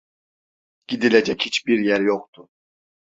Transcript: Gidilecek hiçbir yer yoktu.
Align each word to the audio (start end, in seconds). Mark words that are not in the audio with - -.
Gidilecek 0.87 1.41
hiçbir 1.41 1.79
yer 1.79 1.99
yoktu. 1.99 2.47